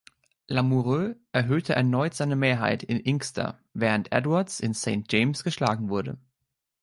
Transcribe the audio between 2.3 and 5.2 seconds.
Mehrheit in Inkster, während Edwards in Saint